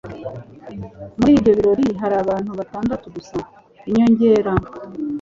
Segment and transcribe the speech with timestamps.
[1.17, 3.37] Muri ibyo birori hari abantu batandatu gusa.
[3.89, 4.51] (inyongera)